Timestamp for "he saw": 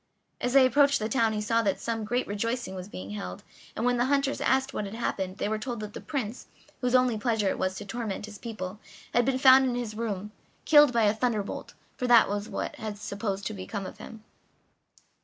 1.33-1.61